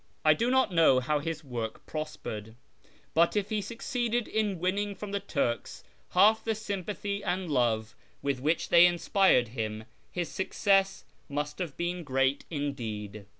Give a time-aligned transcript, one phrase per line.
[0.25, 2.55] I do not know how his work prospered;
[3.13, 8.39] but if he succeeded in winning from the Turks half the sympathy and love with
[8.39, 13.27] which they inspired him, his success must have been great indeed.